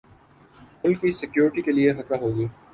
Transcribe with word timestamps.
ملک 0.81 0.97
کی 1.01 1.11
سیکیورٹی 1.19 1.61
کے 1.61 1.71
لیے 1.71 1.93
خطرہ 1.97 2.17
ہوگی 2.21 2.45